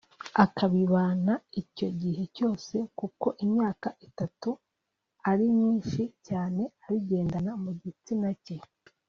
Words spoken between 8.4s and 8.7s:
cye